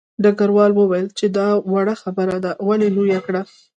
[0.23, 3.41] ډګروال وویل چې دا وړه خبره دې ولې لویه کړه